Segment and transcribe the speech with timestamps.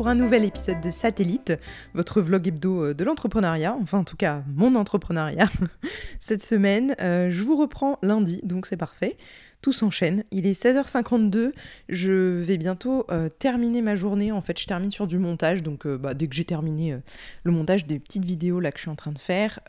[0.00, 1.52] pour un nouvel épisode de Satellite,
[1.92, 5.50] votre vlog hebdo euh, de l'entrepreneuriat, enfin en tout cas mon entrepreneuriat.
[6.20, 9.18] Cette semaine, euh, je vous reprends lundi, donc c'est parfait.
[9.60, 10.24] Tout s'enchaîne.
[10.30, 11.52] Il est 16h52.
[11.90, 14.32] Je vais bientôt euh, terminer ma journée.
[14.32, 15.62] En fait, je termine sur du montage.
[15.62, 16.96] Donc, bah, dès que j'ai terminé
[17.42, 19.60] le montage des petites vidéos là que je suis en train de faire,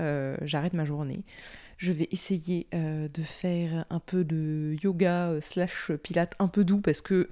[0.44, 1.26] j'arrête ma journée.
[1.76, 7.02] Je vais essayer de faire un peu de yoga slash pilate un peu doux parce
[7.02, 7.28] que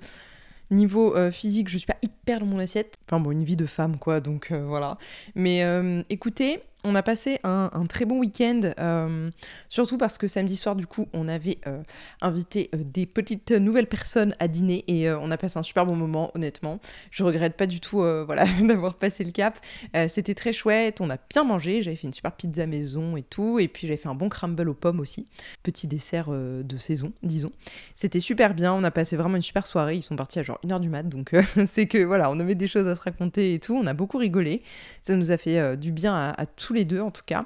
[0.71, 2.97] Niveau euh, physique, je suis pas hyper dans mon assiette.
[3.07, 4.97] Enfin bon, une vie de femme quoi, donc euh, voilà.
[5.35, 9.29] Mais euh, écoutez, on a passé un, très bon week-end, euh,
[9.67, 11.81] surtout parce que samedi soir, du coup, on avait euh,
[12.21, 15.95] invité euh, des petites nouvelles personnes à dîner et on a passé un super bon
[15.95, 16.79] moment, honnêtement.
[17.11, 19.59] Je regrette pas du tout voilà, d'avoir passé le cap.
[20.07, 23.59] C'était très chouette, on a bien mangé, j'avais fait une super pizza maison et tout,
[23.59, 25.27] et puis j'avais fait un bon crumble aux pommes aussi.
[25.63, 27.51] Petit dessert de saison, disons.
[27.95, 30.59] C'était super bien, on a passé vraiment une super soirée, ils sont partis à genre
[30.65, 33.59] 1h du mat, donc c'est que voilà, on avait des choses à se raconter et
[33.59, 34.61] tout, on a beaucoup rigolé.
[35.03, 37.45] Ça nous a fait du bien à, à les deux en tout cas.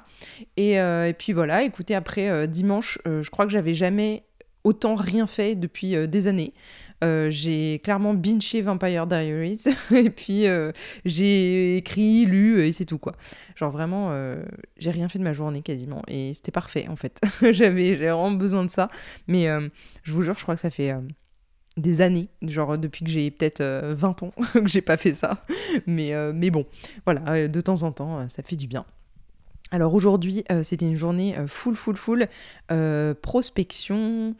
[0.56, 4.24] Et, euh, puis voilà, écoutez, après euh, dimanche, euh, je crois que j'avais jamais
[4.64, 6.54] autant rien fait depuis des années.
[7.02, 9.64] j'ai clairement binché Vampire Diaries
[9.94, 10.46] et puis
[11.04, 13.14] j'ai écrit, lu et c'est tout quoi.
[13.56, 14.16] Genre vraiment,
[14.78, 17.20] j'ai rien fait de ma journée quasiment et c'était parfait en fait.
[17.52, 18.88] j'avais vraiment besoin de ça,
[19.28, 19.48] mais
[20.02, 20.94] je vous jure, je crois que ça fait
[21.76, 25.44] des années, genre depuis que j'ai peut-être 20 ans que j'ai pas fait ça.
[25.86, 26.64] Mais, mais bon,
[27.04, 28.86] voilà, de temps en temps, ça fait du bien.
[29.70, 32.28] Alors aujourd'hui, euh, c'était une journée euh, full, full, full
[32.70, 34.30] euh, prospection,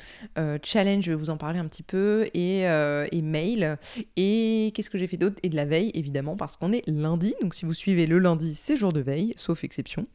[0.63, 3.79] challenge, je vais vous en parler un petit peu, et, et mail.
[4.17, 5.37] Et qu'est-ce que j'ai fait d'autre?
[5.43, 7.35] Et de la veille, évidemment, parce qu'on est lundi.
[7.43, 10.07] Donc si vous suivez le lundi, c'est jour de veille, sauf exception.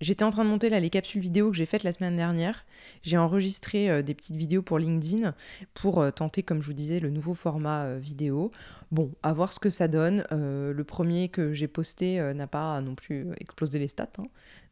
[0.00, 2.64] J'étais en train de monter là les capsules vidéo que j'ai faites la semaine dernière.
[3.02, 5.34] J'ai enregistré des petites vidéos pour LinkedIn
[5.74, 8.52] pour tenter, comme je vous disais, le nouveau format vidéo.
[8.90, 10.24] Bon, à voir ce que ça donne.
[10.30, 14.08] le premier que j'ai posté n'a pas non plus explosé les stats.
[14.18, 14.26] Hein.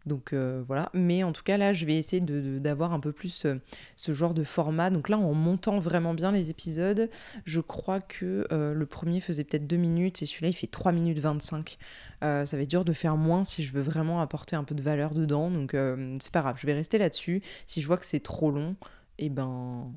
[0.07, 3.47] Donc euh, voilà, mais en tout cas là, je vais essayer d'avoir un peu plus
[3.47, 3.57] euh,
[3.97, 4.91] ce genre de format.
[4.91, 7.09] Donc là, en montant vraiment bien les épisodes,
[7.45, 10.93] je crois que euh, le premier faisait peut-être 2 minutes et celui-là, il fait 3
[10.93, 11.79] minutes 25.
[12.21, 14.83] ça va être dur de faire moins si je veux vraiment apporter un peu de
[14.83, 15.51] valeur dedans.
[15.51, 15.77] Donc
[16.21, 17.43] c'est pas grave, je vais rester là-dessus.
[17.67, 18.77] Si je vois que c'est trop long,
[19.19, 19.93] et eh ben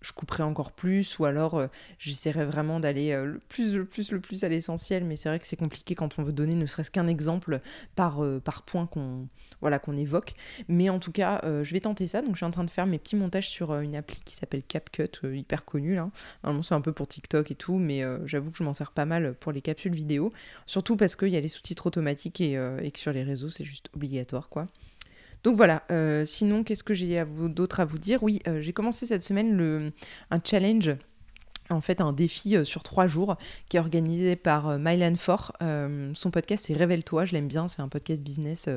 [0.00, 1.66] je couperai encore plus ou alors euh,
[1.98, 5.04] j'essaierai vraiment d'aller euh, le plus le plus le plus à l'essentiel.
[5.04, 7.60] Mais c'est vrai que c'est compliqué quand on veut donner ne serait-ce qu'un exemple
[7.96, 9.28] par, euh, point qu'on
[9.60, 10.34] voilà qu'on évoque.
[10.68, 12.22] Mais en tout cas je vais tenter ça.
[12.22, 14.62] Donc je suis en train de faire mes petits montages sur une appli qui s'appelle
[14.62, 16.10] CapCut hyper connue là.
[16.42, 19.04] Normalement c'est un peu pour TikTok et tout mais j'avoue que je m'en sers pas
[19.04, 20.32] mal pour les capsules vidéo.
[20.66, 23.88] Surtout parce qu'il y a les sous-titres automatiques et que sur les réseaux c'est juste
[23.94, 24.64] obligatoire quoi
[25.44, 28.22] donc voilà, euh, sinon, qu'est-ce que j'ai d'autre à vous dire?
[28.22, 29.92] Oui, euh, j'ai commencé cette semaine
[30.30, 30.96] un challenge
[31.70, 33.36] en fait un défi euh, sur trois jours
[33.68, 35.52] qui est organisé par Mylan Fort.
[35.60, 38.68] son podcast c'est Révèle-toi, je l'aime bien, c'est un podcast business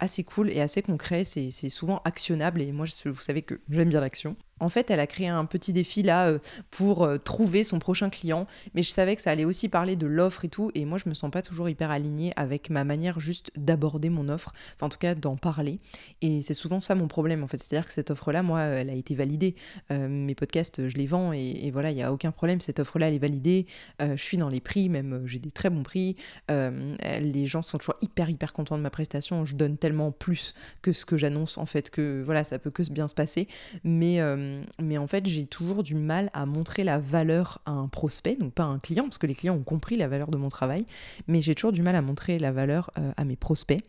[0.00, 4.00] assez cool et assez concret, c'est souvent actionnable et moi vous savez que j'aime bien
[4.00, 4.36] l'action.
[4.58, 6.38] En fait, elle a créé un petit défi là euh,
[6.70, 10.06] pour euh, trouver son prochain client, mais je savais que ça allait aussi parler de
[10.06, 13.20] l'offre et tout, et moi je me sens pas toujours hyper alignée avec ma manière
[13.20, 15.78] juste d'aborder mon offre, enfin en tout cas d'en parler,
[16.22, 18.94] et c'est souvent ça mon problème en fait, c'est-à-dire que cette offre-là, moi, elle a
[18.94, 19.56] été validée,
[19.90, 23.08] euh, mes podcasts, je les vends, et, voilà, il y a aucun problème, cette offre-là,
[23.08, 23.66] elle est validée,
[24.00, 26.16] je suis dans les prix, même j'ai des très bons prix,
[26.48, 30.92] les gens sont toujours hyper hyper contents de ma prestation, je donne tellement plus que
[30.92, 33.48] ce que j'annonce en fait, que voilà, ça peut que bien se passer,
[33.84, 37.88] mais euh, mais en fait, j'ai toujours du mal à montrer la valeur à un
[37.88, 40.36] prospect, donc pas à un client, parce que les clients ont compris la valeur de
[40.36, 40.86] mon travail,
[41.26, 43.82] mais j'ai toujours du mal à montrer la valeur euh, à mes prospects.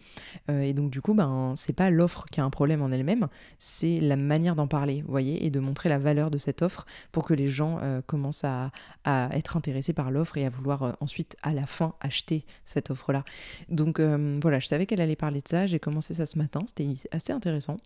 [0.50, 3.28] Euh, et donc, du coup, ben, c'est pas l'offre qui a un problème en elle-même,
[3.60, 6.86] c'est la manière d'en parler, vous voyez, et de montrer la valeur de cette offre
[7.12, 8.72] pour que les gens commencent à,
[9.04, 13.24] à, être intéressés par l'offre et à vouloir ensuite, à la fin, acheter cette offre-là.
[13.70, 16.88] Donc, voilà, je savais qu'elle allait parler de ça, j'ai commencé ça ce matin, c'était
[17.12, 17.78] assez intéressant.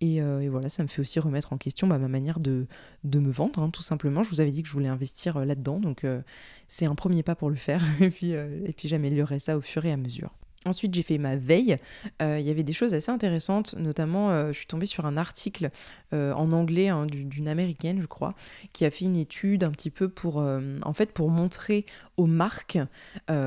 [0.00, 2.66] Et, et, voilà, ça me fait aussi remettre en question bah, ma manière de,
[3.04, 4.22] de me vendre, hein, tout simplement.
[4.22, 6.20] Je vous avais dit que je voulais investir euh, là-dedans, donc euh,
[6.68, 9.60] c'est un premier pas pour le faire, et puis, euh, et puis j'améliorerai ça au
[9.60, 10.30] fur et à mesure.
[10.66, 11.78] Ensuite, j'ai fait ma veille.
[12.20, 15.70] Il y avait des choses assez intéressantes, notamment, je suis tombée sur un article
[16.12, 18.34] en anglais hein, d'une américaine, je crois,
[18.74, 21.86] qui a fait une étude un petit peu pour, en fait, pour montrer
[22.18, 22.78] aux marques.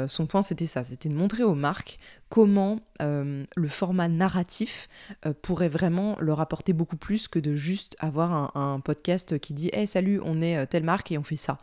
[0.08, 2.00] son point, c'était ça, c'était de montrer aux marques
[2.34, 4.90] comment euh, le format narratif
[5.28, 9.70] euh, pourrait vraiment leur apporter beaucoup plus que de juste avoir un, podcast qui dit
[9.72, 11.60] hey, salut, on est euh, telle marque et on fait ça.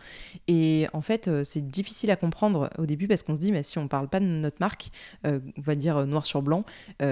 [0.46, 3.78] Et en fait, c'est difficile à comprendre au début parce qu'on se dit mais si
[3.78, 4.90] on parle pas de notre marque,
[5.24, 6.64] on va dire noir sur blanc,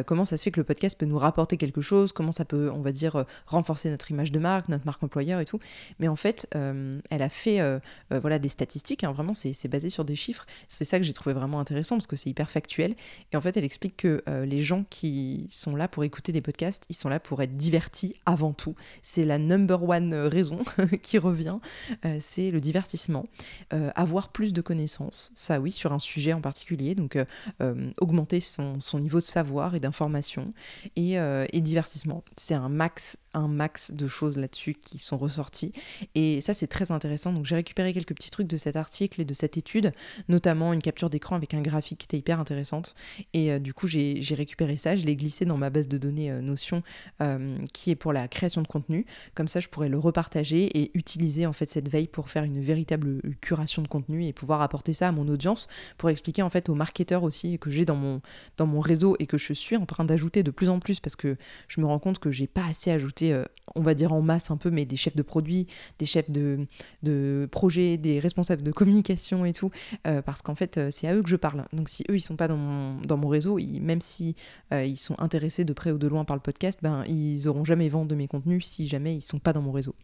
[0.06, 2.70] comment ça se fait que le podcast peut nous rapporter quelque chose, comment ça peut,
[2.72, 5.58] on va dire, renforcer notre image de marque, notre marque employeur et tout?
[5.98, 7.60] Mais en fait, elle a fait
[8.10, 10.46] voilà, des statistiques, hein, vraiment, c'est basé sur des chiffres.
[10.68, 12.94] C'est ça que j'ai trouvé vraiment intéressant parce que c'est hyper factuel.
[13.56, 17.08] Elle explique que euh, les gens qui sont là pour écouter des podcasts, ils sont
[17.08, 18.74] là pour être divertis avant tout.
[19.02, 20.60] C'est la number one euh, raison
[21.02, 21.58] qui revient,
[22.04, 23.26] euh, c'est le divertissement.
[23.70, 27.18] avoir plus de connaissances, ça oui, sur un sujet en particulier, donc
[28.00, 30.52] augmenter son, niveau de savoir et d'information,
[30.96, 32.22] et, et divertissement.
[32.36, 35.72] C'est un max max de choses là-dessus qui sont ressorties.
[36.14, 37.32] Et ça, c'est très intéressant.
[37.32, 39.92] Donc, j'ai récupéré quelques petits trucs de cet article et de cette étude,
[40.28, 42.94] notamment une capture d'écran avec un graphique qui était hyper intéressante.
[43.34, 46.30] Et euh, du coup, j'ai récupéré ça, je l'ai glissé dans ma base de données
[46.30, 46.82] euh, Notion
[47.20, 49.06] euh, qui est pour la création de contenu.
[49.34, 52.60] Comme ça, je pourrais le repartager et utiliser en fait cette veille pour faire une
[52.60, 55.68] véritable curation de contenu et pouvoir apporter ça à mon audience
[55.98, 58.20] pour expliquer en fait aux marketeurs aussi que j'ai dans mon,
[58.56, 61.16] dans mon réseau et que je suis en train d'ajouter de plus en plus parce
[61.16, 61.36] que
[61.68, 63.44] je me rends compte que j'ai pas assez ajouté euh,
[63.74, 65.66] on va dire en masse un peu, mais des chefs de produits,
[65.98, 66.66] des chefs de,
[67.02, 69.70] de projets, des responsables de communication et tout,
[70.06, 71.64] euh, parce qu'en fait, euh, c'est à eux que je parle.
[71.72, 74.34] Donc si eux, ils sont pas dans mon, réseau, même si
[74.72, 77.90] ils sont intéressés de près ou de loin par le podcast, ben, ils auront jamais
[77.90, 79.94] vent de mes contenus si jamais ils sont pas dans mon réseau.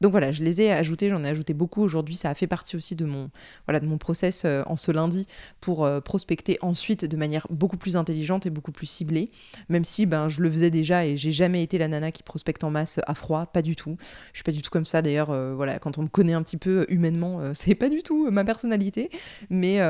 [0.00, 2.16] Donc voilà, je les ai ajoutés, j'en ai ajouté beaucoup aujourd'hui.
[2.16, 3.30] Ça a fait partie aussi de mon,
[3.66, 5.26] voilà, de mon process euh, en ce lundi
[5.60, 9.30] pour euh, prospecter ensuite de manière beaucoup plus intelligente et beaucoup plus ciblée.
[9.68, 12.62] Même si ben, je le faisais déjà et j'ai jamais été la nana qui prospecte
[12.64, 13.96] en masse à froid, pas du tout.
[14.32, 15.30] Je suis pas du tout comme ça d'ailleurs.
[15.30, 18.44] Euh, voilà, quand on me connaît un petit peu humainement, c'est pas du tout ma
[18.44, 19.10] personnalité.
[19.50, 19.80] Mais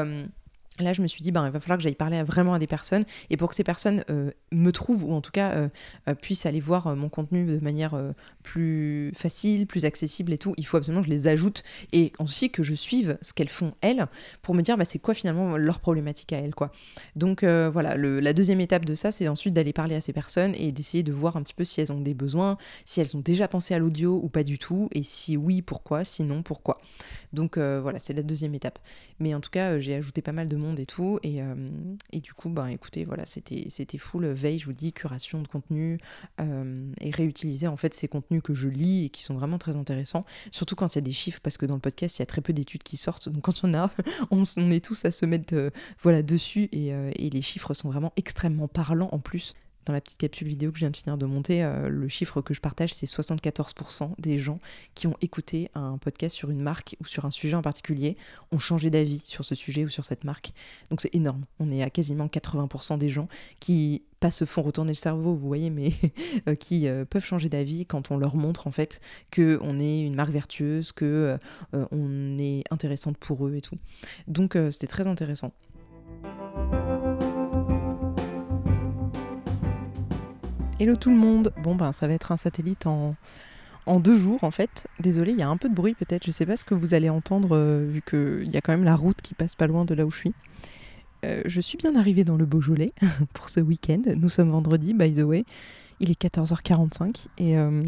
[0.81, 2.67] Là, je me suis dit, ben, il va falloir que j'aille parler vraiment à des
[2.67, 3.05] personnes.
[3.31, 5.69] Et pour que ces personnes euh, me trouvent, ou en tout cas euh,
[6.09, 7.99] euh, puissent aller voir mon contenu de manière
[8.43, 11.65] plus facile, plus accessible et tout, il faut absolument que je les ajoute.
[11.93, 14.07] Et aussi que je suive ce qu'elles font, elles,
[14.43, 16.55] pour me dire, bah, c'est quoi finalement leur problématique à elles.
[16.55, 16.71] Quoi.
[17.17, 20.71] Donc voilà, la deuxième étape de ça, c'est ensuite d'aller parler à ces personnes et
[20.71, 23.49] d'essayer de voir un petit peu si elles ont des besoins, si elles ont déjà
[23.49, 24.89] pensé à l'audio ou pas du tout.
[24.93, 26.81] Et si oui, pourquoi, sinon pourquoi.
[27.33, 28.79] Donc voilà, c'est la deuxième étape.
[29.19, 31.19] Mais en tout cas, j'ai ajouté pas mal de monde et tout.
[31.23, 31.55] Et, euh,
[32.13, 35.99] et du coup, ben, écoutez, voilà, c'était, full veille, je vous dis, curation de contenu
[36.41, 39.77] euh, et réutiliser en fait ces contenus que je lis et qui sont vraiment très
[39.77, 40.25] intéressants.
[40.51, 42.27] Surtout quand il y a des chiffres, parce que dans le podcast, il y a
[42.27, 43.29] très peu d'études qui sortent.
[43.29, 43.91] Donc quand on a,
[44.31, 45.71] on, est tous à se mettre euh,
[46.03, 49.55] voilà, dessus et les chiffres sont vraiment extrêmement parlants en plus
[49.89, 52.43] dans la petite capsule vidéo que je viens de finir de monter, euh, le chiffre
[52.43, 54.61] que je partage, c'est 74% des gens
[54.95, 58.17] qui ont écouté un podcast sur une marque ou sur un sujet en particulier
[58.53, 60.53] ont changé d'avis sur ce sujet ou sur cette marque.
[60.91, 61.45] Donc c'est énorme.
[61.59, 63.29] On est à quasiment 80% des gens
[63.61, 65.93] qui pas se font retourner le cerveau, vous voyez, mais
[66.49, 69.01] euh, qui euh, peuvent changer d'avis quand on leur montre en fait
[69.31, 71.39] que on est une marque vertueuse, que
[71.73, 73.77] on est intéressante pour eux et tout.
[74.27, 75.55] Donc c'était très intéressant.
[80.81, 81.53] Hello tout le monde.
[81.61, 83.17] Bon ben ça va être un satellite en,
[83.87, 84.87] en deux jours en fait.
[85.01, 86.25] Désolé, il y a un peu de bruit peut-être.
[86.25, 88.85] Je sais pas ce que vous allez entendre euh, vu qu'il y a quand même
[88.85, 90.35] la route qui passe pas loin de là où je suis.
[91.25, 92.93] Euh, je suis bien arrivée dans le Beaujolais
[93.35, 94.03] pour ce week-end.
[94.17, 95.45] Nous sommes vendredi, by the way.
[95.99, 97.83] Il est 14h45 et euh,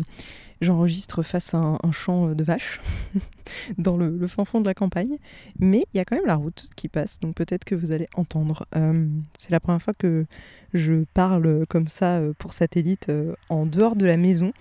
[0.60, 2.80] j'enregistre face à un, champ de vaches
[3.78, 5.16] dans le, fin fond de la campagne.
[5.58, 8.08] Mais il y a quand même la route qui passe, donc peut-être que vous allez
[8.14, 8.66] entendre.
[8.76, 9.06] Euh,
[9.38, 10.26] c'est la première fois que
[10.74, 13.10] je parle comme ça euh, pour satellite
[13.48, 14.52] en dehors de la maison.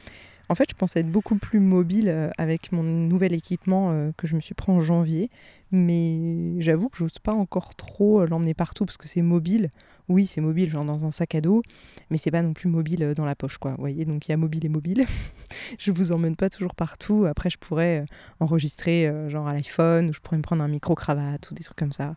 [0.51, 4.25] En fait, je pensais être beaucoup plus mobile euh, avec mon nouvel équipement euh, que
[4.25, 5.29] je me suis pris en janvier,
[5.71, 9.69] mais j'avoue que j'ose pas encore trop euh, l'emmener partout parce que c'est mobile.
[10.09, 11.61] Oui, c'est mobile, genre dans un sac à dos,
[12.09, 13.71] mais c'est pas non plus mobile dans la poche, quoi.
[13.71, 15.05] Vous voyez, donc il y a mobile et mobile.
[15.79, 17.25] je vous emmène pas toujours partout.
[17.25, 18.05] Après, je pourrais
[18.39, 21.77] enregistrer genre à l'iPhone, ou je pourrais me prendre un micro cravate ou des trucs
[21.77, 22.15] comme ça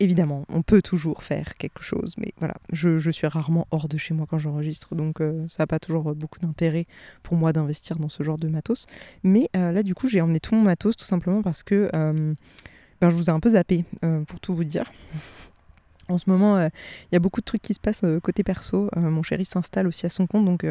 [0.00, 4.14] évidemment, on peut toujours faire quelque chose, mais voilà, je, suis rarement hors de chez
[4.14, 6.86] moi quand j'enregistre, donc euh, ça n'a pas toujours beaucoup d'intérêt
[7.22, 8.86] pour moi d'investir dans ce genre de matos.
[9.22, 12.34] Mais euh, là, du coup, j'ai emmené tout mon matos tout simplement parce que euh,
[13.00, 13.84] ben, je vous ai un peu zappé,
[14.26, 14.90] pour tout vous dire.
[16.08, 16.68] En ce moment, euh,
[17.10, 18.88] il y a beaucoup de trucs qui se passent euh, côté perso.
[18.96, 20.66] Euh, mon chéri s'installe aussi à son compte, donc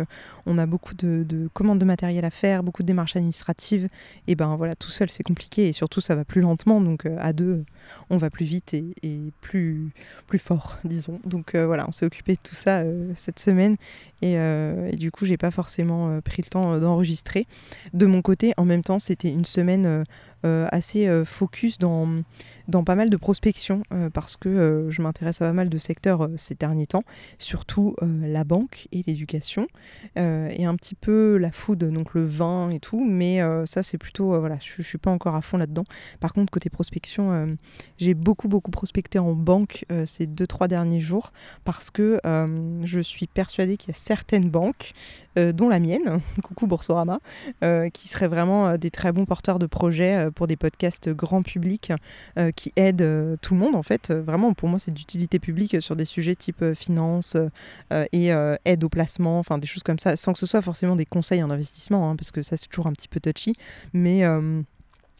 [0.45, 3.89] on a beaucoup de, commandes de matériel à faire, beaucoup de démarches administratives.
[4.27, 7.33] Et ben voilà, tout seul c'est compliqué et surtout ça va plus lentement, donc à
[7.33, 7.65] deux
[8.09, 9.91] on va plus vite et, plus,
[10.37, 11.19] fort, disons.
[11.25, 12.83] Donc voilà, on s'est occupé de tout ça
[13.15, 13.77] cette semaine
[14.21, 17.47] et, et du coup j'ai pas forcément pris le temps d'enregistrer.
[17.93, 20.03] De mon côté, en même temps, c'était une semaine
[20.71, 22.23] assez focus dans
[22.67, 25.77] dans pas mal de prospection euh, parce que euh, je m'intéresse à pas mal de
[25.77, 27.03] secteurs euh, ces derniers temps,
[27.37, 29.67] surtout la banque et l'éducation
[30.15, 34.39] et un petit peu la food, donc le vin et tout, mais ça c'est plutôt,
[34.39, 35.83] voilà, je, je suis pas encore à fond là-dedans.
[36.19, 37.55] Par contre, côté prospection,
[37.97, 41.31] j'ai beaucoup beaucoup prospecté en banque ces deux trois derniers jours
[41.63, 42.19] parce que
[42.83, 44.93] je suis persuadée qu'il y a certaines banques,
[45.35, 47.19] dont la mienne, coucou Boursorama,
[47.93, 51.91] qui seraient vraiment des très bons porteurs de projets pour des podcasts grand public
[52.55, 54.11] qui aide euh, tout le monde en fait.
[54.11, 57.37] Euh, vraiment, pour moi, c'est d'utilité publique sur des sujets type euh, finance
[58.11, 58.29] et
[58.65, 61.43] aide au placement, enfin des choses comme ça, sans que ce soit forcément des conseils
[61.43, 63.53] en investissement, hein, parce que ça c'est toujours un petit peu touchy,
[63.93, 64.23] mais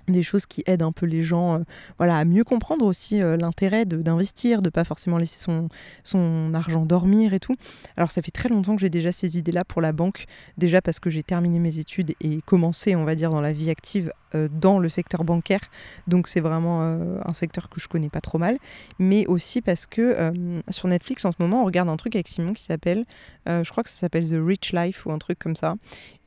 [0.08, 1.62] des choses qui aident un peu les gens
[1.98, 5.70] voilà, à mieux comprendre aussi l'intérêt d'investir, de ne pas forcément laisser son,
[6.04, 7.56] son argent dormir et tout.
[7.98, 10.26] Alors ça fait très longtemps que j'ai déjà ces idées-là pour la banque,
[10.58, 13.70] déjà parce que j'ai terminé mes études et commencé, on va dire, dans la vie
[13.70, 15.62] active euh, dans le secteur bancaire.
[16.08, 18.58] Donc c'est vraiment euh, un secteur que je connais pas trop mal.
[19.00, 22.28] Mais aussi parce que euh, sur Netflix en ce moment, on regarde un truc avec
[22.28, 23.06] Simon qui s'appelle,
[23.48, 25.76] je crois que ça s'appelle The Rich Life ou un truc comme ça.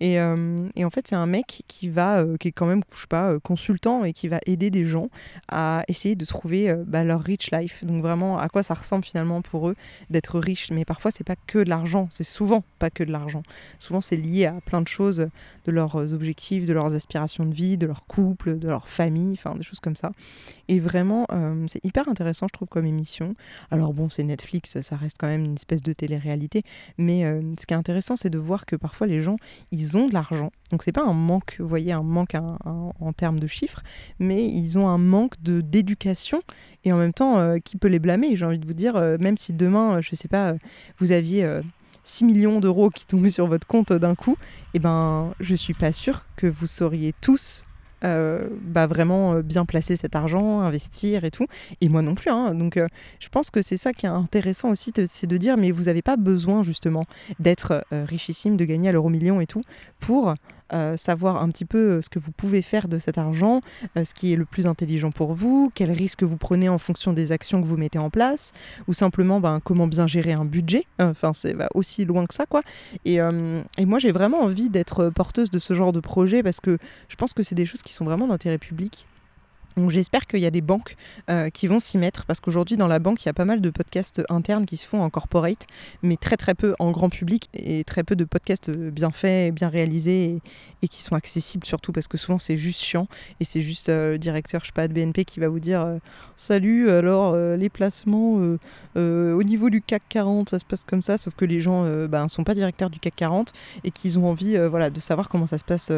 [0.01, 3.07] Et, et en fait, c'est un mec qui va, qui est quand même, je sais
[3.09, 5.09] pas, consultant et qui va aider des gens
[5.49, 7.85] à essayer de trouver bah, leur rich life.
[7.85, 9.75] Donc vraiment, à quoi ça ressemble finalement pour eux
[10.11, 10.71] d'être riche.
[10.71, 12.07] Mais parfois, c'est pas que de l'argent.
[12.13, 13.43] C'est souvent pas que de l'argent.
[13.81, 15.29] Souvent, c'est lié à plein de choses,
[15.65, 19.55] de leurs objectifs, de leurs aspirations de vie, de leur couple, de leur famille, enfin
[19.55, 20.13] des choses comme ça.
[20.69, 23.35] Et vraiment, euh, c'est hyper intéressant, je trouve, comme émission.
[23.71, 26.63] Alors bon, c'est Netflix, ça reste quand même une espèce de télé-réalité,
[26.97, 29.37] mais euh, ce qui est intéressant, c'est de voir que parfois les gens,
[29.71, 30.51] ils ont de l'argent.
[30.71, 33.83] Donc c'est pas un manque, vous voyez, un manque en termes de chiffres,
[34.19, 36.43] mais ils ont un manque de d'éducation
[36.85, 39.39] et en même temps, euh, qui peut les blâmer J'ai envie de vous dire, même
[39.39, 40.55] si demain, je sais pas,
[40.99, 41.61] vous aviez
[42.09, 44.37] 6 millions d'euros qui tombaient sur votre compte d'un coup,
[44.75, 47.65] eh ben, je suis pas sûre que vous sauriez tous
[48.05, 51.47] euh, bah vraiment euh, bien placer cet argent, investir et tout.
[51.81, 52.31] Et moi non plus.
[52.31, 52.55] Hein.
[52.55, 52.87] Donc euh,
[53.21, 56.03] je pense que c'est ça qui est intéressant aussi, c'est de dire mais vous n'avez
[56.03, 57.05] pas besoin justement
[57.39, 59.63] d'être richissime, de gagner à l'euro million et tout
[60.01, 60.35] pour
[60.73, 63.61] euh, savoir un petit peu euh, ce que vous pouvez faire de cet argent,
[63.97, 67.13] euh, ce qui est le plus intelligent pour vous, quels risques vous prenez en fonction
[67.13, 68.53] des actions que vous mettez en place,
[68.87, 70.85] ou simplement ben, comment bien gérer un budget.
[70.99, 72.63] Enfin, c'est va aussi loin que ça, quoi.
[73.05, 73.19] Et
[73.87, 77.33] moi, j'ai vraiment envie d'être porteuse de ce genre de projet parce que je pense
[77.33, 79.07] que c'est des choses qui sont vraiment d'intérêt public
[79.79, 80.97] donc j'espère qu'il y a des banques
[81.31, 83.61] euh, qui vont s'y mettre parce qu'aujourd'hui dans la banque il y a pas mal
[83.61, 85.67] de podcasts internes qui se font en corporate
[86.03, 89.69] mais très très peu en grand public et très peu de podcasts bien faits, bien
[89.69, 90.41] réalisés
[90.83, 93.07] et, qui sont accessibles surtout parce que souvent c'est juste chiant
[93.41, 95.81] et c'est juste euh, le directeur je sais pas de BNP qui va vous dire
[95.83, 95.99] euh,
[96.37, 98.35] salut alors les placements
[98.97, 102.07] au niveau du CAC 40 ça se passe comme ça sauf que les gens ne
[102.07, 103.53] ben, sont pas directeurs du CAC 40
[103.85, 105.93] et qu'ils ont envie voilà, de savoir comment ça se passe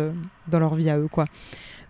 [0.48, 1.24] dans leur vie à eux quoi.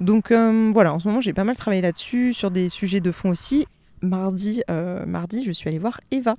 [0.01, 3.13] Donc euh, voilà, en ce moment j'ai pas mal travaillé là-dessus, sur des sujets de
[3.13, 3.67] fond aussi.
[4.03, 6.35] Mardi, euh, mardi, je suis allée voir Eva,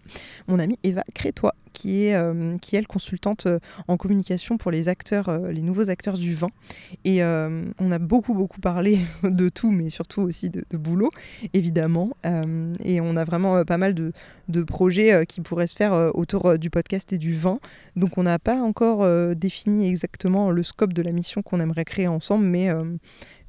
[0.48, 3.58] mon amie Eva Crétois, qui est, euh, qui est consultante euh,
[3.88, 6.50] en communication pour les acteurs, euh, les nouveaux acteurs du vin.
[7.06, 11.10] Et on a beaucoup, beaucoup parlé de tout, mais surtout aussi de, boulot,
[11.54, 12.12] évidemment.
[12.84, 14.14] et on a vraiment pas mal de,
[14.50, 17.60] de projets qui pourraient se faire autour du podcast et du vin.
[17.96, 22.08] Donc on n'a pas encore défini exactement le scope de la mission qu'on aimerait créer
[22.08, 22.70] ensemble, mais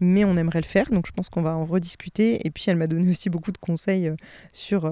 [0.00, 2.46] mais on aimerait le faire, donc je pense qu'on va en rediscuter.
[2.46, 4.12] Et puis elle m'a donné aussi beaucoup de conseils
[4.52, 4.90] sur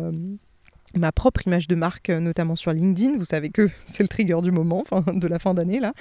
[0.97, 3.17] ma propre image de marque, euh, notamment sur LinkedIn.
[3.19, 5.93] Vous savez que c'est le trigger du moment, de la fin d'année là.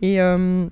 [0.00, 0.66] Et, euh,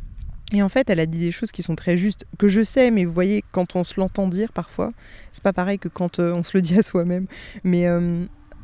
[0.52, 2.90] et en fait, elle a dit des choses qui sont très justes, que je sais,
[2.90, 4.92] mais vous voyez, quand on se l'entend dire parfois,
[5.32, 7.24] c'est pas pareil que quand euh, on se le dit à soi-même.
[7.64, 7.86] Mais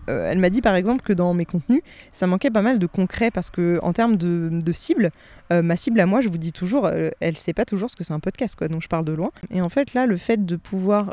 [0.09, 2.87] euh, elle m'a dit par exemple que dans mes contenus, ça manquait pas mal de
[2.87, 5.11] concret parce que en termes de, cible,
[5.53, 7.97] euh, ma cible à moi, je vous dis toujours, euh, elle sait pas toujours ce
[7.97, 8.69] que c'est un podcast, quoi.
[8.69, 9.31] Donc je parle de loin.
[9.51, 11.13] Et en fait là, le fait de pouvoir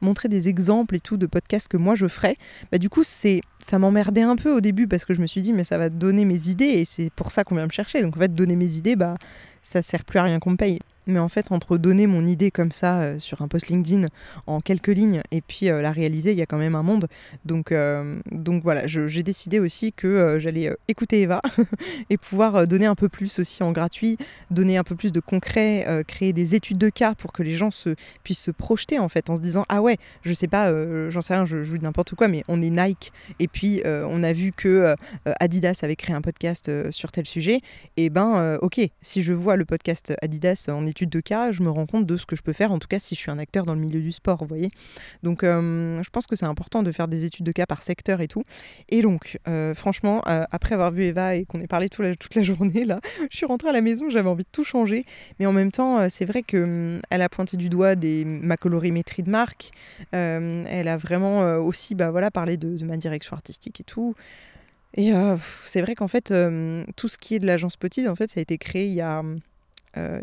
[0.00, 2.36] montrer des exemples et tout de podcasts que moi je ferais,
[2.72, 5.42] bah du coup c'est, ça m'emmerdait un peu au début parce que je me suis
[5.42, 8.02] dit mais ça va donner mes idées et c'est pour ça qu'on vient me chercher.
[8.02, 9.16] Donc en fait donner mes idées, bah
[9.62, 10.80] ça sert plus à rien qu'on me paye.
[11.08, 14.08] Mais en fait, entre donner mon idée comme ça euh, sur un post LinkedIn
[14.46, 17.08] en quelques lignes et puis euh, la réaliser, il y a quand même un monde.
[17.46, 21.40] Donc, euh, donc voilà, j'ai décidé aussi que j'allais écouter Eva
[22.10, 24.18] et pouvoir donner un peu plus aussi en gratuit,
[24.50, 27.70] donner un peu plus de concret, créer des études de cas pour que les gens
[27.70, 30.70] se, puissent se projeter en fait en se disant Ah ouais, je sais pas,
[31.08, 34.32] j'en sais rien, je joue n'importe quoi, mais on est Nike et puis on a
[34.34, 37.60] vu que Adidas avait créé un podcast sur tel sujet.
[37.96, 41.70] Et ben, ok, si je vois le podcast Adidas en étude de cas, je me
[41.70, 43.38] rends compte de ce que je peux faire, en tout cas si je suis un
[43.38, 44.70] acteur dans le milieu du sport, vous voyez.
[45.22, 48.28] Donc je pense que c'est important de faire des études de cas par secteur et
[48.28, 48.42] tout.
[48.88, 49.38] Et donc,
[49.74, 53.00] franchement, après avoir vu Eva et qu'on ait parlé toute la, toute la journée, là,
[53.30, 55.04] je suis rentrée à la maison, j'avais envie de tout changer.
[55.38, 59.30] Mais en même temps, c'est vrai qu'elle a pointé du doigt des, ma colorimétrie de
[59.30, 59.70] marque.
[60.12, 64.14] elle a vraiment aussi bah, voilà, parlé de, de ma direction artistique et tout.
[64.94, 65.12] Et
[65.64, 66.34] c'est vrai qu'en fait,
[66.96, 69.00] tout ce qui est de l'agence Petite, en fait, ça a été créé il y
[69.00, 69.22] a,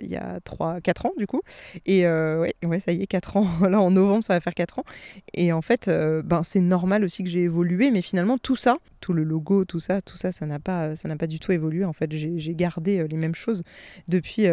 [0.02, 1.42] il y a 3, 4 ans du coup.
[1.86, 3.48] Et ouais, ouais, ça y est, 4 ans.
[3.70, 4.86] Là, en novembre, ça va faire 4 ans.
[5.34, 5.90] Et en fait,
[6.24, 7.92] ben, c'est normal aussi que j'ai évolué.
[7.92, 11.08] Mais finalement, tout ça, tout le logo, tout ça, tout ça, ça n'a pas, ça
[11.08, 11.86] n'a pas du tout évolué.
[11.86, 13.64] En fait, j'ai gardé les mêmes choses
[14.08, 14.48] depuis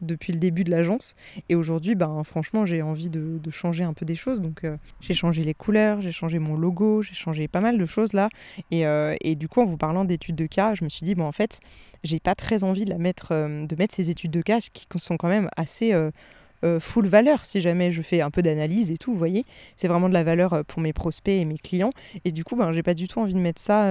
[0.00, 1.14] depuis le début de l'agence.
[1.48, 4.40] Et aujourd'hui, ben, franchement, j'ai envie de, changer un peu des choses.
[4.40, 7.86] Donc, euh, j'ai changé les couleurs, j'ai changé mon logo, j'ai changé pas mal de
[7.86, 8.28] choses là.
[8.70, 11.14] Et, euh, et, du coup, en vous parlant d'études de cas, je me suis dit,
[11.14, 11.60] bon, en fait,
[12.02, 14.86] j'ai pas très envie de, la mettre, euh, de mettre ces études de cas qui
[14.96, 15.94] sont quand même assez.
[16.80, 19.44] full valeur si jamais je fais un peu d'analyse et tout, vous voyez.
[19.76, 21.92] C'est vraiment de la valeur pour mes prospects et mes clients.
[22.24, 23.84] Et du coup, ben, j'ai pas du tout envie de mettre ça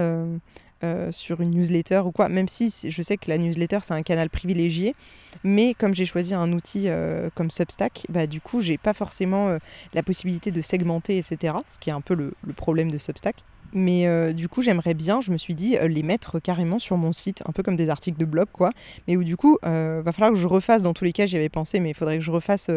[1.11, 4.29] sur une newsletter ou quoi, même si je sais que la newsletter c'est un canal
[4.29, 4.95] privilégié,
[5.43, 9.49] mais comme j'ai choisi un outil euh, comme Substack, bah, du coup j'ai pas forcément
[9.49, 9.57] euh,
[9.93, 11.55] la possibilité de segmenter, etc.
[11.71, 13.35] Ce qui est un peu le problème de Substack.
[13.73, 16.95] Mais euh, du coup, j'aimerais bien, je me suis dit, euh, les mettre carrément sur
[16.97, 18.69] mon site, un peu comme des articles de blog, quoi.
[19.07, 21.37] Mais où du coup, euh, va falloir que je refasse, dans tous les cas, j'y
[21.37, 22.69] avais pensé, mais il faudrait que je refasse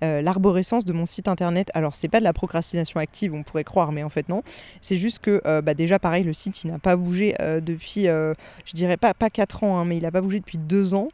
[0.00, 1.70] l'arborescence de mon site internet.
[1.74, 4.42] Alors, c'est pas de la procrastination active, on pourrait croire, mais en fait, non.
[4.80, 8.96] C'est juste que, bah, déjà, pareil, le site, il n'a pas bougé depuis, je dirais
[8.96, 11.08] pas, pas 4 ans, hein, mais il n'a pas bougé depuis 2 ans.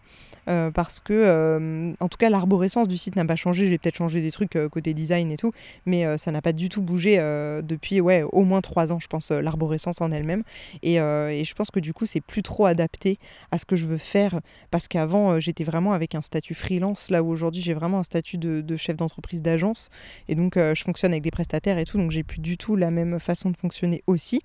[0.48, 3.68] Euh, parce que, euh, en tout cas, l'arborescence du site n'a pas changé.
[3.68, 5.52] J'ai peut-être changé des trucs euh, côté design et tout,
[5.86, 7.16] mais ça n'a pas du tout bougé
[7.62, 10.42] depuis ouais, au moins trois ans, je pense, l'arborescence en elle-même.
[10.82, 13.18] Et, et, je pense que du coup, c'est plus trop adapté
[13.50, 17.22] à ce que je veux faire, parce qu'avant, j'étais vraiment avec un statut freelance, là
[17.22, 19.90] où aujourd'hui, j'ai vraiment un statut de, de chef d'entreprise d'agence,
[20.28, 22.90] et donc je fonctionne avec des prestataires et tout, donc j'ai plus du tout la
[22.90, 24.42] même façon de fonctionner aussi.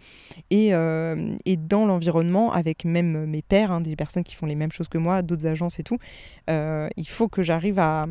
[0.50, 4.72] Et, et dans l'environnement, avec même mes pairs, hein, des personnes qui font les mêmes
[4.72, 5.84] choses que moi, d'autres agences et
[6.50, 8.07] euh, il faut que j'arrive à,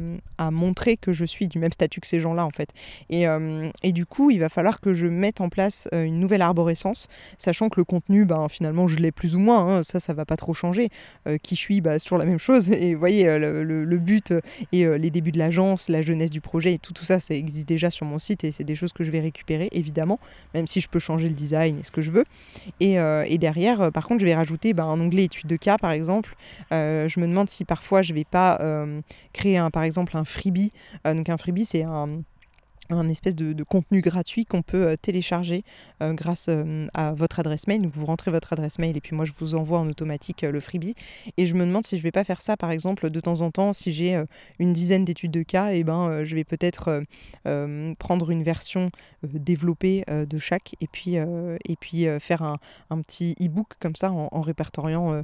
[0.50, 2.70] montrer que je suis du même statut que ces gens-là, en fait.
[3.08, 6.20] Et, euh, et, du coup, il va falloir que je mette en place euh, une
[6.20, 6.55] nouvelle arborescence,
[7.38, 9.78] sachant que le contenu, ben, finalement, je l'ai plus ou moins.
[9.78, 10.88] Hein, ça, ça va pas trop changer.
[11.42, 12.68] qui je suis, bah, c'est toujours la même chose.
[12.70, 14.34] Et voyez, le, but
[14.72, 17.90] et les débuts de l'agence, la jeunesse du projet et tout, ça, ça existe déjà
[17.90, 20.18] sur mon site et c'est des choses que je vais récupérer, évidemment,
[20.54, 22.24] même si je peux changer le design et ce que je veux.
[22.80, 22.98] Et,
[23.38, 26.36] derrière, par contre, je vais rajouter ben, un onglet études de cas, par exemple.
[26.70, 29.00] je me demande si parfois je vais pas euh,
[29.32, 30.72] créer un, par exemple un freebie.
[31.06, 32.22] Euh, donc un freebie c'est un
[32.90, 35.64] un espèce de, contenu gratuit qu'on peut euh, télécharger
[36.02, 37.82] euh, grâce euh, à votre adresse mail.
[37.82, 40.60] Donc vous rentrez votre adresse mail et puis moi je vous envoie en automatique le
[40.60, 40.94] freebie.
[41.36, 43.50] Et je me demande si je vais pas faire ça par exemple de temps en
[43.50, 44.22] temps si j'ai
[44.58, 47.02] une dizaine d'études de cas, et eh ben je vais peut-être
[47.98, 48.90] prendre une version
[49.22, 52.58] développée de chaque et puis, et puis faire un,
[52.90, 55.22] un petit e-book comme ça en, répertoriant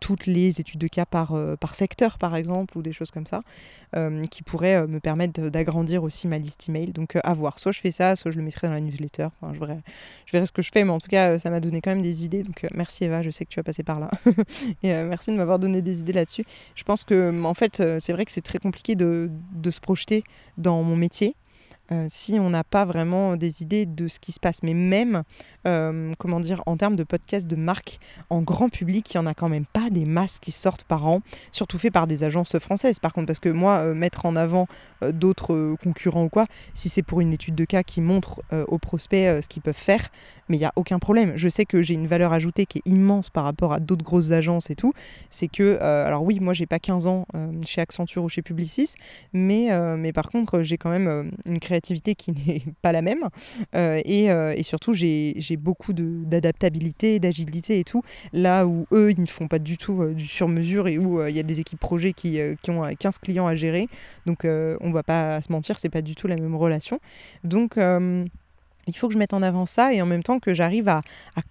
[0.00, 3.40] toutes les études de cas par, par secteur par exemple ou des choses comme ça
[4.30, 7.58] qui pourraient me permettre d'agrandir aussi ma liste email donc euh, à voir.
[7.58, 9.28] Soit je fais ça, soit je le mettrai dans la newsletter.
[9.52, 9.78] Je, verrai,
[10.26, 11.90] je verrai ce que je fais, mais en tout cas, euh, ça m'a donné quand
[11.90, 12.42] même des idées.
[12.42, 14.10] Donc euh, merci Eva, je sais que tu vas passer par là.
[14.82, 16.44] et merci de m'avoir donné des idées là-dessus.
[16.74, 19.30] Je pense que, en fait, c'est vrai que c'est très compliqué de
[19.70, 20.24] se projeter
[20.58, 21.36] dans mon métier.
[21.92, 24.62] Euh, si on n'a pas vraiment des idées de ce qui se passe.
[24.62, 25.22] Mais même,
[25.66, 27.98] euh, comment dire, en termes de podcasts de marque
[28.30, 31.06] en grand public, il n'y en a quand même pas des masses qui sortent par
[31.06, 31.20] an,
[31.52, 34.66] surtout fait par des agences françaises par contre, parce que moi, euh, mettre en avant
[35.12, 39.42] d'autres concurrents ou quoi, si c'est pour une étude de cas qui montre aux prospects
[39.42, 40.08] ce qu'ils peuvent faire,
[40.48, 41.32] mais il n'y a aucun problème.
[41.36, 44.30] Je sais que j'ai une valeur ajoutée qui est immense par rapport à d'autres grosses
[44.30, 44.92] agences et tout.
[45.30, 47.26] C'est que, alors oui, moi, j'ai pas 15 ans
[47.66, 48.94] chez Accenture ou chez Publicis,
[49.32, 53.24] mais, mais par contre, j'ai quand même une création créativité qui n'est pas la même.
[53.74, 58.02] Euh, et, euh, et, surtout, j'ai beaucoup d'adaptabilité, d'agilité et tout.
[58.32, 61.34] Là où eux, ils ne font pas du tout euh, du sur-mesure et où il
[61.34, 63.88] y a des équipes projets qui, qui, ont 15 clients à gérer.
[64.26, 67.00] Donc, on va pas se mentir, c'est pas du tout la même relation.
[67.42, 67.76] Donc,
[68.86, 71.00] il faut que je mette en avant ça et en même temps que j'arrive à,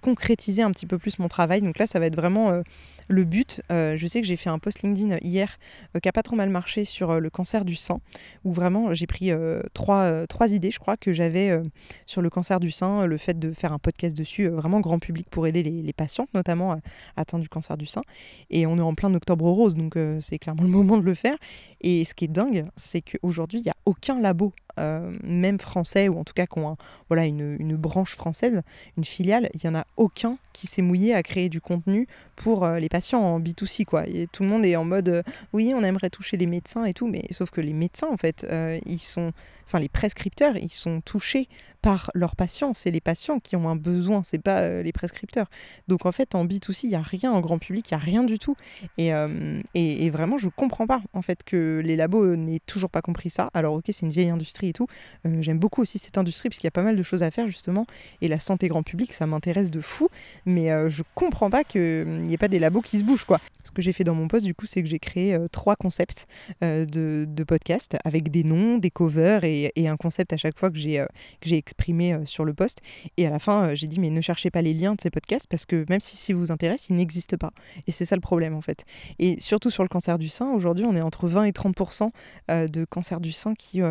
[0.02, 1.62] concrétiser un petit peu plus mon travail.
[1.62, 2.64] Donc là, ça va être vraiment
[3.08, 5.58] le but, euh, je sais que j'ai fait un post LinkedIn hier
[5.96, 8.00] euh, qui a pas trop mal marché sur euh, le cancer du sein,
[8.44, 9.32] où vraiment j'ai pris
[9.74, 11.62] trois, trois idées, je crois, que j'avais
[12.06, 15.28] sur le cancer du sein, le fait de faire un podcast dessus, vraiment grand public
[15.30, 16.78] pour aider les, les patientes, notamment
[17.16, 18.02] atteintes du cancer du sein.
[18.50, 21.38] Et on est en plein octobre rose, donc c'est clairement le moment de le faire.
[21.82, 26.20] Et ce qui est dingue, c'est qu'aujourd'hui, il n'y a aucun labo même français, ou
[26.20, 26.78] en tout cas qui ont
[27.10, 28.62] voilà, une, une, branche française,
[28.98, 32.68] une filiale, il n'y en a aucun qui s'est mouillé à créer du contenu pour
[32.68, 33.86] les patients en B2C.
[33.86, 34.08] Quoi.
[34.08, 37.08] Et tout le monde est en mode oui, on aimerait toucher les médecins et tout,
[37.08, 38.48] mais sauf que les médecins, en fait,
[38.86, 39.32] ils sont
[39.66, 41.48] enfin les prescripteurs, ils sont touchés
[41.84, 42.74] par leurs patients.
[42.74, 45.48] C'est les patients qui ont un besoin, c'est pas euh, les prescripteurs.
[45.88, 48.04] Donc en fait, en B2C, il n'y a rien en grand public, il n'y a
[48.04, 48.56] rien du tout.
[49.00, 53.02] Euh, et, et, vraiment, je comprends pas en fait que les labos n'aient toujours pas
[53.02, 53.50] compris ça.
[53.54, 54.88] Alors ok, c'est une vieille industrie et tout.
[55.26, 57.32] Euh, j'aime beaucoup aussi cette industrie parce qu'il y a pas mal de choses à
[57.32, 57.86] faire justement.
[58.22, 60.10] Et la santé grand public, ça m'intéresse de fou.
[60.46, 63.40] Mais je comprends pas qu'il n'y ait pas des labos qui se bougent quoi.
[63.64, 66.28] Ce que j'ai fait dans mon poste du coup, c'est que j'ai créé trois concepts
[66.62, 70.70] de, de podcasts avec des noms, des covers et et, un concept à chaque fois
[70.70, 71.06] que j'ai euh,
[71.42, 72.80] j'ai exprimé euh, sur le post.
[73.18, 75.10] Et à la fin, euh, j'ai dit mais ne cherchez pas les liens de ces
[75.10, 77.52] podcasts parce que même si ça vous intéresse, ils n'existent pas.
[77.88, 78.86] Et c'est ça le problème en fait.
[79.20, 82.12] Et surtout sur le cancer du sein, aujourd'hui, on est entre 20 et 30%
[82.50, 83.82] de cancer du sein qui,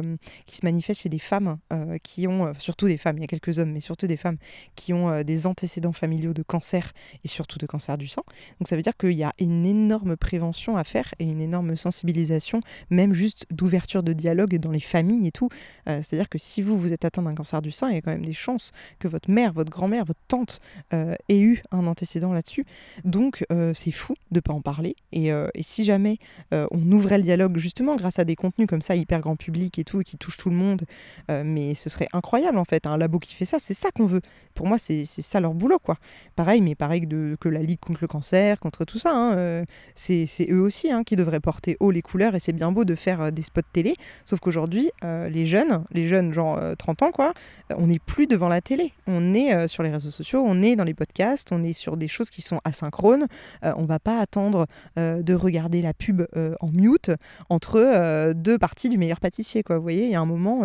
[0.47, 1.59] qui se manifeste chez des femmes
[2.03, 4.37] qui ont, surtout des femmes, il y a quelques hommes, mais surtout des femmes
[4.75, 6.93] qui ont des antécédents familiaux de cancer
[7.25, 8.23] et surtout de cancer du sein.
[8.59, 11.77] Donc ça veut dire qu'il y a une énorme prévention à faire et une énorme
[11.77, 15.49] sensibilisation, même juste d'ouverture de dialogue dans les familles et tout,
[15.89, 18.11] euh, c'est-à-dire que si vous, vous êtes atteint d'un cancer du il y a quand
[18.11, 20.61] même des chances que votre mère, votre grand-mère, votre tante
[20.93, 22.65] euh, ait eu un antécédent là-dessus.
[23.05, 24.97] Donc euh, c'est fou de ne pas en parler.
[25.13, 26.19] Et, et si jamais
[26.51, 29.85] on ouvrait le dialogue justement grâce à des contenus comme ça, hyper grand public et
[29.85, 30.85] tout, qui touchent tout le monde,
[31.29, 32.87] mais ce serait incroyable en fait.
[32.87, 34.23] Un labo qui fait ça, c'est ça qu'on veut.
[34.55, 35.99] Pour moi, c'est ça leur boulot, quoi.
[36.37, 40.61] Pareil, mais pareil que, la Ligue contre le cancer, contre tout ça, hein, c'est eux
[40.61, 43.43] aussi hein, qui devraient porter haut les couleurs et c'est bien beau de faire des
[43.43, 47.33] spots télé, sauf qu'aujourd'hui, les jeunes, les jeunes genre 30 euh, ans quoi, euh,
[47.77, 48.93] on n'est plus devant la télé.
[49.07, 51.97] On est euh, sur les réseaux sociaux, on est dans les podcasts, on est sur
[51.97, 53.27] des choses qui sont asynchrones.
[53.63, 57.11] on va pas attendre de regarder la pub en mute
[57.49, 59.77] entre deux parties du meilleur pâtissier quoi.
[59.77, 60.63] Vous voyez, il y a un moment,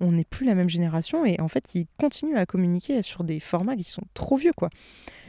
[0.00, 3.40] on n'est plus la même génération et en fait, ils continuent à communiquer sur des
[3.40, 4.70] formats qui sont trop vieux quoi.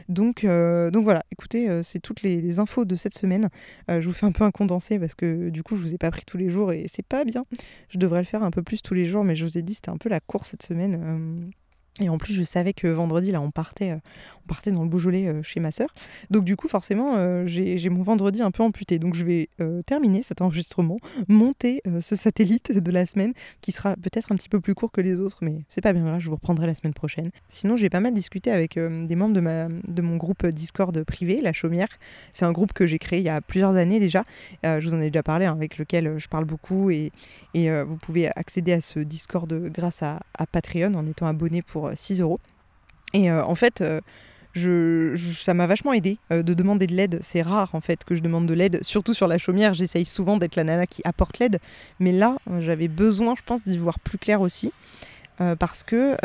[0.08, 3.48] Donc, euh, donc voilà, écoutez, euh, c'est toutes les, infos de cette semaine.
[3.90, 5.98] Euh, je vous fais un peu un condensé parce que du coup, je vous ai
[5.98, 7.44] pas pris tous les jours et c'est pas bien.
[7.88, 9.74] Je devrais le faire un peu plus tous les jours, mais je vous ai dit,
[9.74, 11.52] c'était un peu la course cette semaine.
[12.00, 13.96] Et en plus, je savais que vendredi, là, on partait, euh,
[14.44, 15.88] on partait dans le Beaujolais euh, chez ma sœur.
[16.30, 18.98] Donc, du coup, forcément, euh, j'ai mon vendredi un peu amputé.
[18.98, 19.50] Donc, je vais
[19.86, 24.60] terminer cet enregistrement, monter ce satellite de la semaine, qui sera peut-être un petit peu
[24.60, 26.94] plus court que les autres, mais c'est pas bien grave, je vous reprendrai la semaine
[26.94, 27.30] prochaine.
[27.48, 31.40] Sinon, j'ai pas mal discuté avec des membres de, ma, de mon groupe Discord privé,
[31.40, 31.88] La Chaumière.
[32.32, 34.24] C'est un groupe que j'ai créé il y a plusieurs années déjà.
[34.64, 36.90] je vous en ai déjà parlé, hein, avec lequel je parle beaucoup.
[36.90, 37.12] Et,
[37.54, 41.81] et vous pouvez accéder à ce Discord grâce à, à Patreon en étant abonné pour
[41.94, 42.40] 6 euros.
[43.14, 44.00] Et euh, en fait, euh,
[44.54, 47.18] je, ça m'a vachement aidé euh, de demander de l'aide.
[47.22, 49.74] C'est rare en fait que je demande de l'aide, surtout sur la chaumière.
[49.74, 51.58] J'essaye souvent d'être la nana qui apporte l'aide,
[52.00, 54.72] mais là j'avais besoin, je pense, d'y voir plus clair aussi,
[55.58, 56.16] parce que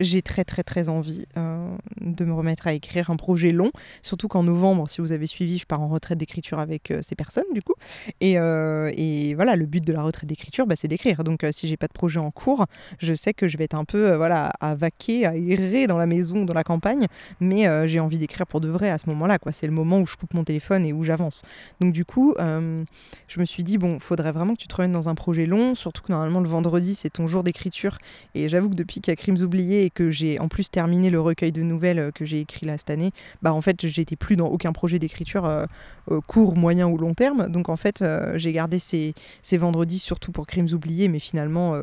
[0.00, 1.68] j'ai très très très envie euh,
[2.00, 3.70] de me remettre à écrire un projet long,
[4.02, 7.14] surtout qu'en novembre, si vous avez suivi, je pars en retraite d'écriture avec euh, ces
[7.14, 7.74] personnes du coup.
[8.20, 11.22] Et, euh, et, voilà, le but de la retraite d'écriture, bah, c'est d'écrire.
[11.22, 12.66] Donc si j'ai pas de projet en cours,
[12.98, 16.06] je sais que je vais être un peu voilà à vaquer, à errer dans la
[16.06, 17.06] maison, dans la campagne,
[17.40, 19.38] mais j'ai envie d'écrire pour de vrai à ce moment-là.
[19.52, 21.42] C'est le moment où je coupe mon téléphone et où j'avance.
[21.80, 25.08] Donc du coup, je me suis dit bon, faudrait vraiment que tu te remettes dans
[25.08, 27.98] un projet long, surtout que normalement le vendredi c'est ton jour d'écriture.
[28.34, 31.20] Et j'avoue que depuis qu'il y a Crimes oubliés que j'ai en plus terminé le
[31.20, 33.10] recueil de nouvelles euh, que j'ai écrit là cette année,
[33.42, 35.64] bah en fait j'étais plus dans aucun projet d'écriture euh,
[36.10, 37.48] euh, court, moyen ou long terme.
[37.48, 41.80] Donc en fait j'ai gardé ces, ces, vendredis surtout pour Crimes oubliés, mais finalement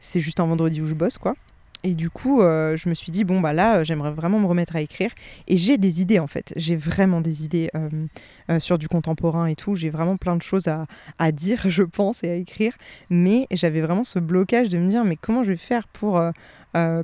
[0.00, 1.34] c'est juste un vendredi où je bosse quoi.
[1.84, 4.76] Et du coup, euh, je me suis dit, bon, bah là, j'aimerais vraiment me remettre
[4.76, 5.10] à écrire.
[5.46, 6.52] Et j'ai des idées, en fait.
[6.56, 7.88] J'ai vraiment des idées euh,
[8.50, 9.76] euh, sur du contemporain et tout.
[9.76, 12.74] J'ai vraiment plein de choses à, dire, je pense, et à écrire.
[13.10, 16.20] Mais j'avais vraiment ce blocage de me dire, mais comment je vais faire pour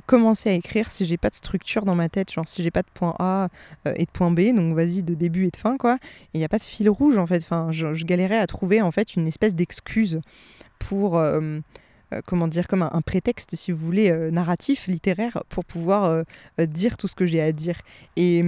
[0.05, 2.31] commencer à écrire si j'ai pas de structure dans ma tête?
[2.31, 3.47] Genre, si j'ai pas de point A
[3.95, 5.95] et de point B, donc vas-y, de début et de fin, quoi.
[5.95, 7.41] Et il n'y a pas de fil rouge, en fait.
[7.43, 10.21] Enfin, je, je galérais à trouver, en fait, une espèce d'excuse
[10.87, 11.59] pour euh,
[12.25, 16.23] comment dire, comme un, prétexte, si vous voulez, euh, narratif, littéraire, pour pouvoir euh,
[16.65, 17.79] dire tout ce que j'ai à dire.
[18.15, 18.43] Et,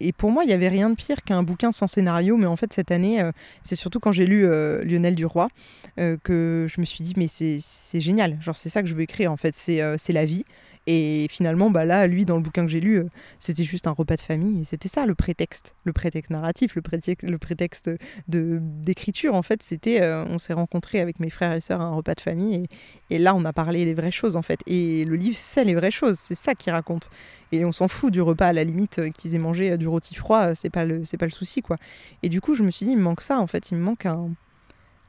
[0.00, 2.36] et pour moi, il n'y avait rien de pire qu'un bouquin sans scénario.
[2.36, 3.22] Mais en fait, cette année,
[3.62, 4.42] c'est surtout quand j'ai lu
[4.84, 5.48] Lionel Duroy
[5.96, 8.36] que je me suis dit, mais c'est génial.
[8.40, 9.54] Genre, c'est ça que je veux écrire, en fait.
[9.54, 10.44] C'est la vie.
[10.86, 13.92] Et finalement, bah là, lui, dans le bouquin que j'ai lu, euh, c'était juste un
[13.92, 14.62] repas de famille.
[14.62, 17.90] Et c'était ça le prétexte, le prétexte narratif, le prétexte, le prétexte
[18.28, 19.34] de d'écriture.
[19.34, 22.14] En fait, c'était, euh, on s'est rencontrés avec mes frères et sœurs à un repas
[22.14, 22.66] de famille.
[23.10, 24.60] Et, et, là, on a parlé des vraies choses, en fait.
[24.66, 26.18] Et le livre, c'est les vraies choses.
[26.18, 27.08] C'est ça qu'il raconte.
[27.52, 30.16] Et on s'en fout du repas à la limite euh, qu'ils aient mangé du rôti
[30.16, 30.54] froid.
[30.56, 31.76] C'est pas le, c'est pas le souci, quoi.
[32.24, 33.70] Et du coup, je me suis dit, il me manque ça, en fait.
[33.70, 34.30] Il me manque un,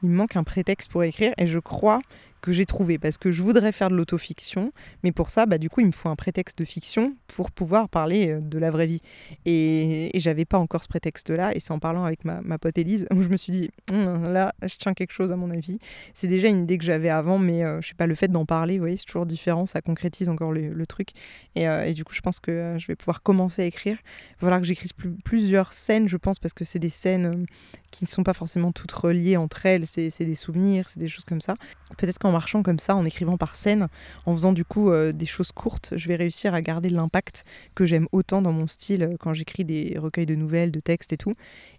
[0.04, 1.34] il me manque un prétexte pour écrire.
[1.36, 2.00] Et je crois
[2.44, 4.70] que j'ai trouvé parce que je voudrais faire de l'autofiction,
[5.02, 7.88] mais pour ça, bah, du coup, il me faut un prétexte de fiction pour pouvoir
[7.88, 9.00] parler euh, de la vraie vie.
[9.46, 12.76] Et, et j'avais pas encore ce prétexte-là, et c'est en parlant avec ma, ma, pote
[12.76, 15.78] Élise où je me suis dit, hum, là, je tiens quelque chose à mon avis.
[16.12, 18.44] C'est déjà une idée que j'avais avant, mais euh, je sais pas, le fait d'en
[18.44, 21.10] parler, vous voyez, c'est toujours différent, ça concrétise encore le, truc.
[21.54, 23.96] Et, euh, et, du coup, je pense que je vais pouvoir commencer à écrire.
[24.02, 27.46] Il va falloir que j'écrive plus, plusieurs scènes, je pense, parce que c'est des scènes
[27.90, 31.24] qui ne sont pas forcément toutes reliées entre elles, c'est des souvenirs, c'est des choses
[31.24, 31.54] comme ça.
[31.96, 33.88] Peut-être qu'en marchant comme ça, en écrivant par scène,
[34.26, 37.44] en faisant du coup euh, des choses courtes, je vais réussir à garder l'impact
[37.76, 41.12] que j'aime autant dans mon style euh, quand j'écris des recueils de nouvelles, de textes
[41.12, 41.34] et tout.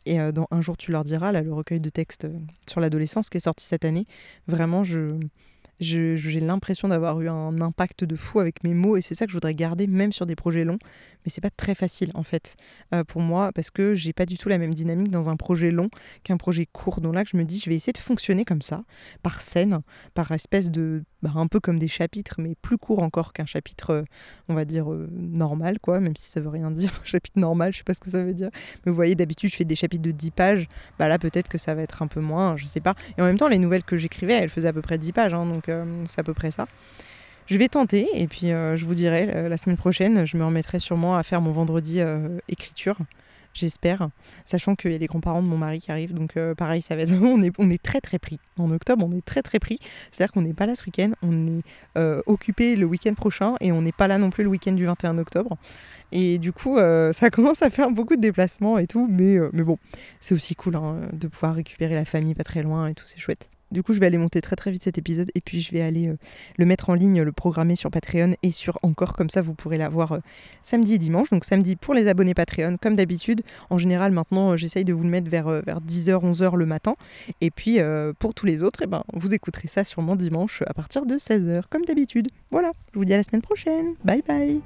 [0.06, 2.28] Et euh, dans Un jour tu leur diras, là, le recueil de textes
[2.68, 4.08] sur l'adolescence qui est sorti cette année,
[4.48, 5.20] vraiment, je
[5.80, 9.32] j'ai l'impression d'avoir eu un impact de fou avec mes mots et c'est ça que
[9.32, 10.80] je voudrais garder même sur des projets longs.
[11.26, 12.56] Mais c'est pas très facile en fait
[12.94, 15.72] euh, pour moi parce que j'ai pas du tout la même dynamique dans un projet
[15.72, 15.90] long
[16.24, 17.02] qu'un projet court.
[17.02, 18.84] Donc là je me dis je vais essayer de fonctionner comme ça
[19.24, 19.80] par scène
[20.14, 23.90] par espèce de bah, un peu comme des chapitres mais plus court encore qu'un chapitre
[23.90, 24.04] euh,
[24.48, 27.80] on va dire euh, normal quoi même si ça veut rien dire chapitre normal je
[27.80, 28.52] sais pas ce que ça veut dire
[28.86, 30.68] mais vous voyez d'habitude je fais des chapitres de 10 pages
[31.00, 33.26] bah là peut-être que ça va être un peu moins je sais pas et en
[33.26, 35.68] même temps les nouvelles que j'écrivais elles faisaient à peu près 10 pages hein, donc
[35.68, 36.68] euh, c'est à peu près ça.
[37.48, 41.16] Je vais tenter et puis je vous dirai la semaine prochaine, je me remettrai sûrement
[41.16, 42.00] à faire mon vendredi
[42.48, 42.98] écriture.
[43.56, 44.10] J'espère,
[44.44, 46.98] sachant qu'il y a les grands-parents de mon mari qui arrivent, donc euh, pareil, ça
[46.98, 47.14] va être...
[47.22, 48.38] on, est, on est très très pris.
[48.60, 49.80] En octobre, on est très très pris.
[50.12, 51.62] C'est-à-dire qu'on n'est pas là ce week-end, on est
[51.98, 54.86] euh, occupé le week-end prochain et on n'est pas là non plus le week-end du
[54.86, 55.58] 21 octobre.
[56.12, 59.64] Et du coup, euh, ça commence à faire beaucoup de déplacements et tout, mais, mais
[59.64, 59.78] bon,
[60.20, 63.20] c'est aussi cool hein, de pouvoir récupérer la famille pas très loin et tout, c'est
[63.20, 63.50] chouette.
[63.76, 65.82] Du coup, je vais aller monter très très vite cet épisode et puis je vais
[65.82, 66.16] aller euh,
[66.56, 69.78] le mettre en ligne, le programmer sur Patreon et sur Encore, comme ça vous pourrez
[69.78, 70.20] l'avoir euh,
[70.64, 71.30] samedi et dimanche.
[71.30, 73.42] Donc samedi pour les abonnés Patreon, comme d'habitude.
[73.70, 76.96] En général, maintenant, euh, j'essaye de vous le mettre vers, vers 10h, 11h le matin.
[77.42, 77.80] Et puis
[78.18, 81.64] pour tous les autres, eh ben, vous écouterez ça sûrement dimanche à partir de 16h,
[81.70, 82.30] comme d'habitude.
[82.52, 83.96] Voilà, je vous dis à la semaine prochaine.
[84.06, 84.62] Bye bye